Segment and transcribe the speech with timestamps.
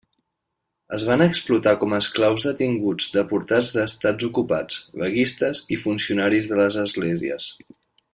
[0.95, 7.51] Es van explotar com esclaus detinguts deportats d'estats ocupats, vaguistes i funcionaris de les esglésies.